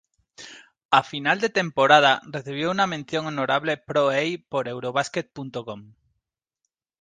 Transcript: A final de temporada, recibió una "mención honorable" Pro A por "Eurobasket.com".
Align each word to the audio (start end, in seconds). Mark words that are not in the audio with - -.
A 0.99 1.01
final 1.03 1.39
de 1.39 1.49
temporada, 1.51 2.23
recibió 2.25 2.71
una 2.71 2.87
"mención 2.87 3.27
honorable" 3.27 3.77
Pro 3.77 4.09
A 4.09 4.15
por 4.49 4.67
"Eurobasket.com". 4.67 5.93